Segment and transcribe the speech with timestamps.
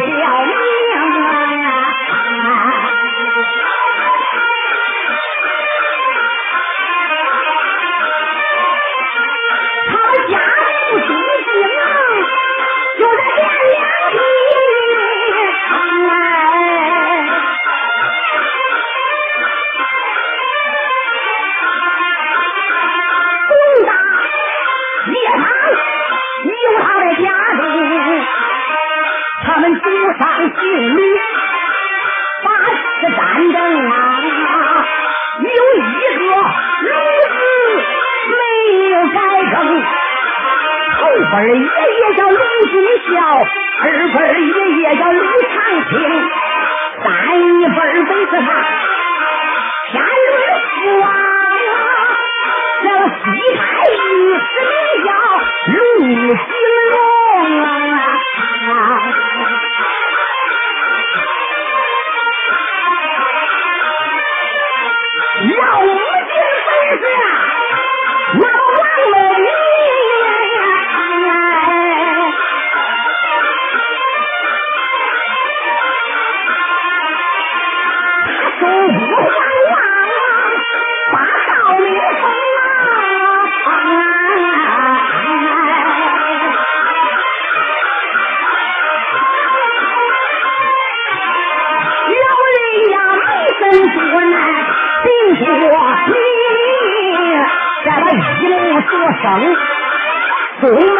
[0.00, 0.69] 小妹。
[100.60, 100.96] Chúng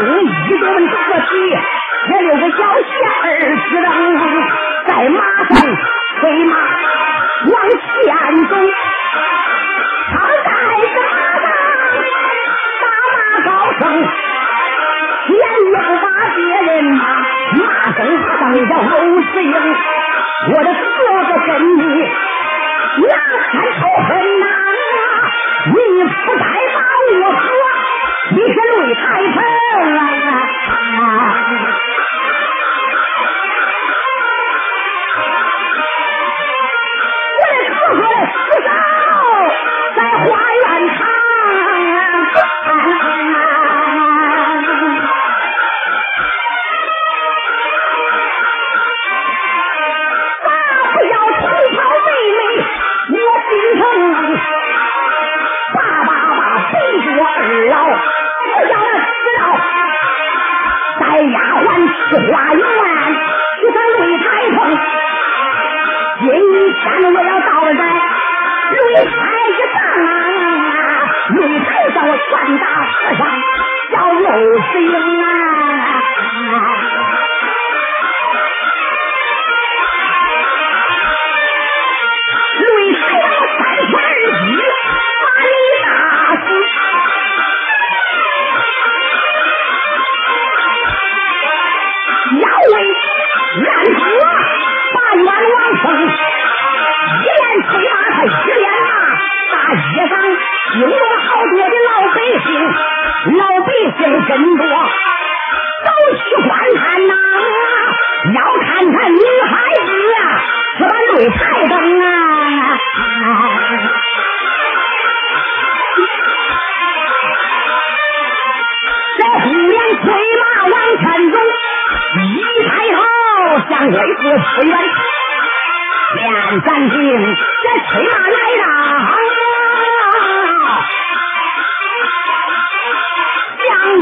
[0.00, 1.30] 中一顿喝起，
[2.08, 2.90] 也留个小仙
[3.22, 3.86] 儿子等，
[4.86, 5.50] 在马上
[6.20, 6.52] 催马
[7.46, 7.78] 往前
[8.48, 8.52] 走，
[10.10, 10.12] 他
[10.44, 10.48] 在
[10.80, 11.44] 这马上
[12.80, 13.80] 大骂高声，
[15.26, 15.28] 天
[15.66, 17.00] 又把别人骂，
[17.58, 17.62] 骂
[17.92, 19.54] 声骂声叫欧世英，
[20.48, 21.80] 我的哥哥跟你
[23.02, 23.04] 那
[23.50, 24.46] 还仇恨呐。
[25.66, 25.72] 你
[26.04, 26.44] 不该
[26.74, 26.78] 把
[27.20, 27.38] 我喝，
[28.30, 29.59] 你是擂太神。
[29.80, 30.09] All right.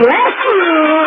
[0.00, 0.99] bless you.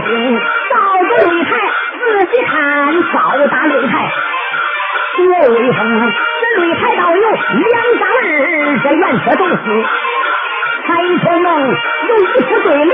[0.00, 0.10] 行
[0.70, 1.50] 到个擂台，
[1.98, 2.54] 自己看
[3.12, 3.16] 到
[3.48, 3.92] 达擂台，
[5.16, 5.20] 多
[5.50, 5.78] 威风！
[6.40, 8.20] 这擂台倒有两张儿，
[8.82, 9.56] 这原车都是
[10.86, 10.88] 彩
[11.24, 11.46] 头能
[12.08, 12.92] 有一副对联，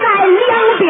[0.00, 0.86] 在两边。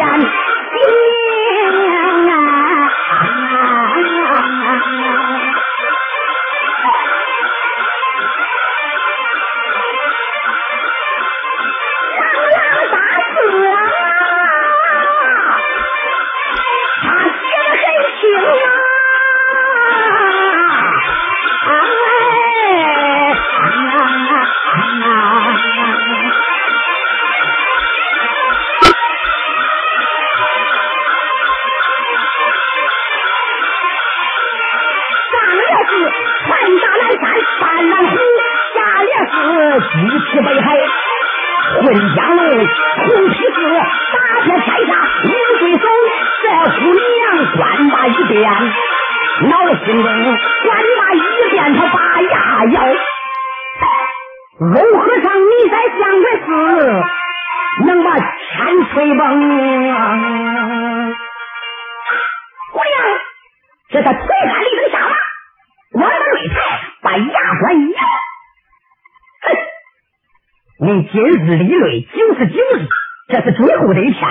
[72.03, 72.89] 九十九日，
[73.29, 74.29] 这是最后的一天，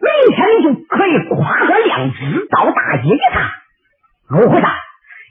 [0.00, 3.50] 明天你就可以跨过良知到大街一趟。
[4.30, 4.70] 欧和尚，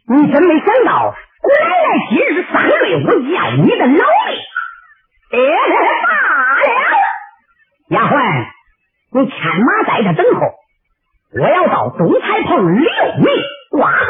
[0.07, 4.29] 你真没想到，奶奶今日三擂我要你的老命！
[5.31, 5.37] 哎，
[6.05, 6.09] 罢
[6.63, 6.95] 了，
[7.89, 8.13] 丫鬟，
[9.11, 10.41] 你牵马在这等候，
[11.39, 13.25] 我要到东彩棚六名
[13.71, 14.05] 挂号。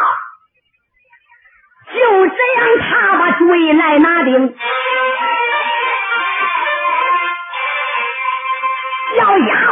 [1.94, 4.56] 就这样，他把追来拿定。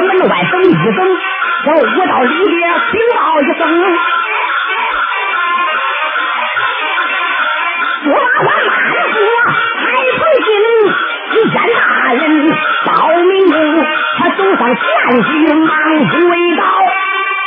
[0.00, 0.98] 门外等一等，
[1.64, 1.76] 这武
[2.06, 2.58] 道里边
[2.90, 3.60] 禀报一声。
[8.04, 8.60] 说话慢
[9.12, 9.16] 说，
[9.76, 9.86] 还
[10.18, 10.48] 不行。
[11.30, 11.82] 见大
[12.14, 12.22] 人
[12.86, 12.88] 报
[13.18, 13.30] 名，
[14.18, 14.82] 他走上前
[15.22, 15.70] 去忙
[16.08, 16.16] 跪
[16.56, 16.60] 倒，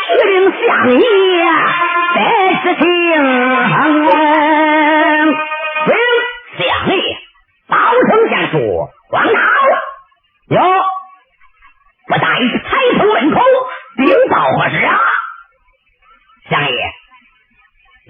[0.08, 1.02] 去令相爷
[2.14, 2.18] 得
[2.64, 2.84] 知情。
[6.58, 6.98] 相爷，
[7.68, 7.74] 包
[8.08, 8.56] 丞相说
[9.12, 9.41] ：“王涛，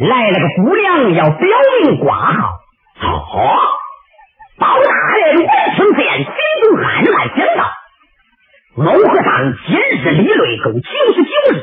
[0.01, 1.47] 来了个姑娘，要表
[1.83, 2.59] 明挂号。
[2.99, 3.53] 好。
[4.57, 6.25] 包大人闻听这心
[6.63, 7.61] 中暗暗想到：
[8.75, 10.79] 某和尚今日立擂够九
[11.13, 11.55] 十九日，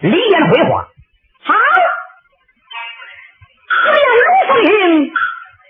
[0.00, 0.88] 里言会话。”
[1.42, 1.54] 好，
[3.70, 5.12] 姑娘如风应，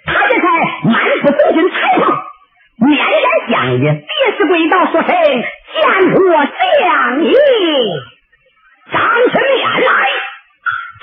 [0.06, 0.42] 他这才
[0.84, 2.02] 慢步走进彩棚。
[2.78, 7.30] 面见相爷，别是跪倒，说声见过相爷。
[8.90, 9.88] 张起面来，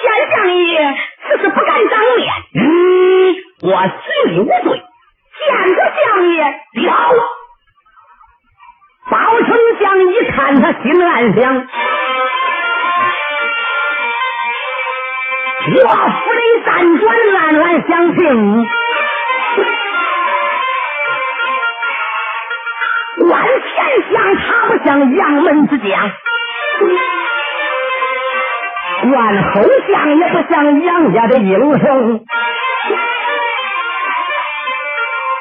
[0.02, 0.04] 见
[0.36, 0.70] 相爷，
[1.30, 2.34] 只是不敢当面。
[2.56, 2.60] 嗯，
[3.62, 4.70] 我心里无罪，
[5.46, 6.92] 见过相爷了。
[9.10, 9.48] 包丞
[9.80, 11.68] 相一看，他心暗想：
[15.70, 17.06] 我府里辗转，
[17.36, 18.20] 暗暗相信。
[23.30, 23.76] 万钱
[24.10, 25.90] 相他不像杨门之将，
[29.12, 29.54] 万后
[29.90, 32.26] 相也不像杨家的英雄。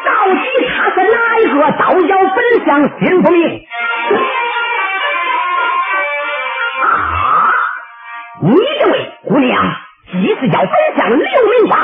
[0.05, 2.69] 到底他是哪一个刀腰本相
[2.99, 3.39] 心不明？
[6.83, 6.85] 啊！
[8.43, 9.55] 你这位姑娘，
[10.41, 11.76] 四角分享六命宝。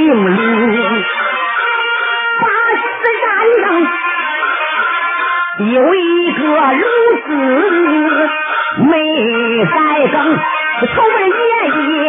[0.00, 0.34] 命里
[2.40, 2.44] 八
[2.80, 2.82] 十
[3.22, 3.28] 然
[3.60, 3.64] 能
[5.72, 6.40] 有一个
[6.72, 6.82] 如
[7.26, 7.28] 此
[8.88, 8.90] 美
[9.66, 9.74] 在
[10.10, 10.14] 生，
[10.94, 11.52] 从没爷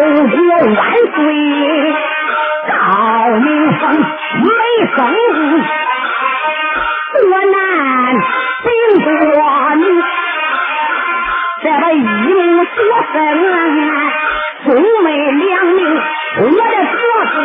[0.00, 0.80] 祖国万
[1.14, 1.18] 岁。
[2.66, 2.72] 赵
[3.38, 4.50] 明峰没
[4.96, 4.98] 生，
[7.12, 7.54] 多难
[8.64, 8.68] 并
[9.04, 9.08] 过
[9.76, 9.82] 你，
[11.62, 12.78] 这个一路多
[13.12, 13.14] 生，
[14.64, 14.68] 兄
[15.04, 15.78] 妹两名，
[16.38, 16.54] 我的
[16.96, 17.00] 哥
[17.34, 17.38] 哥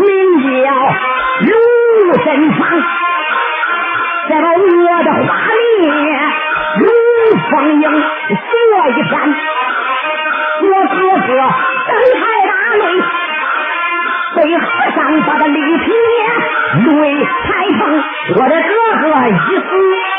[0.00, 0.04] 名
[0.40, 0.64] 叫
[1.42, 1.50] 卢
[2.24, 2.60] 振芳，
[4.28, 5.28] 这个我的花
[5.78, 5.84] 名
[6.78, 6.84] 卢
[7.50, 9.14] 凤英，所一山。
[18.38, 20.15] 我的哥哥吉斯。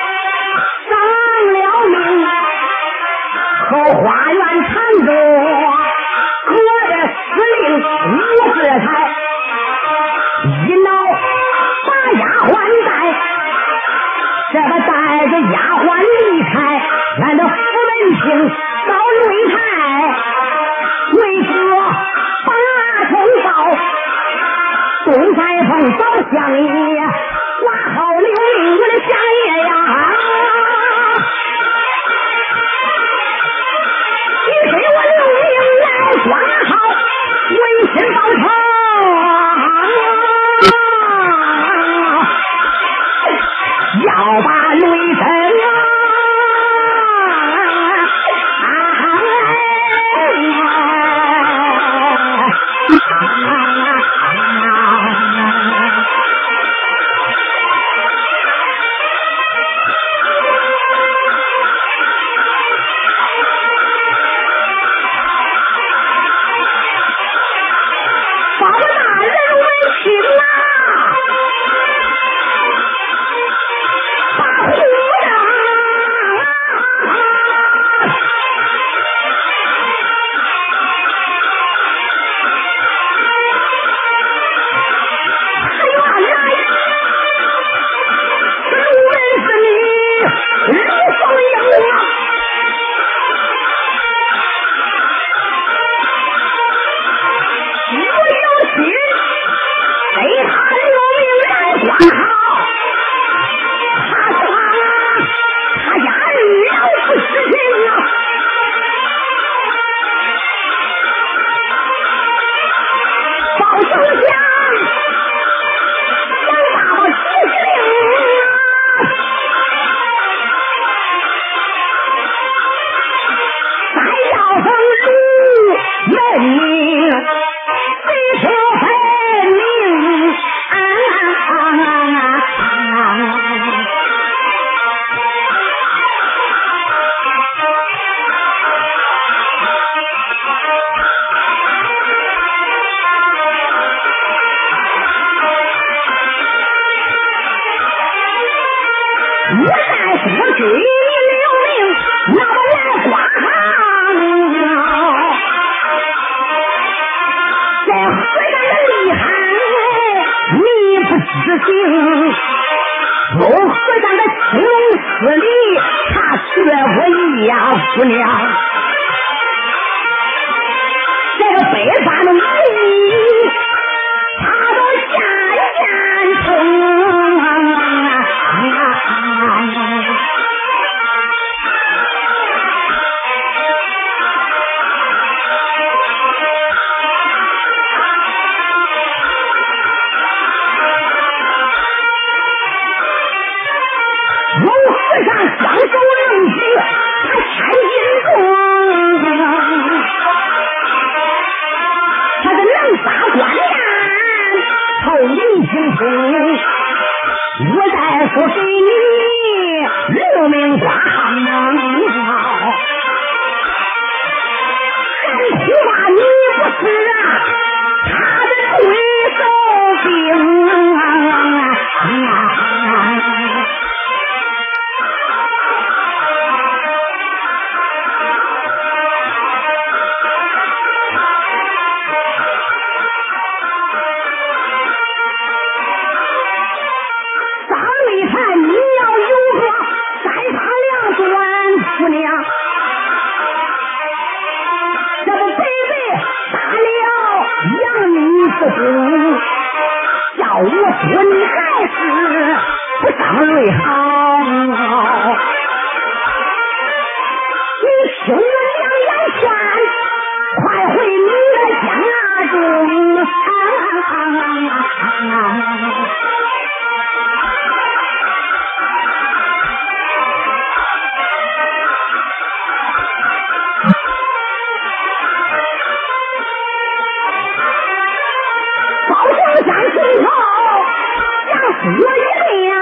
[281.90, 282.76] 我一回啊，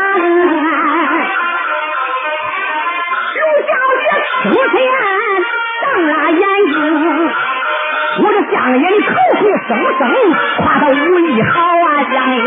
[3.36, 3.70] 如小
[4.02, 4.04] 姐
[4.42, 4.76] 出现，
[5.84, 6.74] 瞪大眼睛，
[8.24, 9.38] 我这相爷你口口
[9.68, 10.02] 声声
[10.58, 11.54] 夸她武艺好
[11.86, 12.40] 啊，相爷。